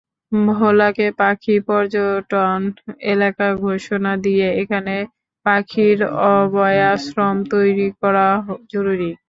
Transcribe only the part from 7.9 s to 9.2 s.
করা জরুরি।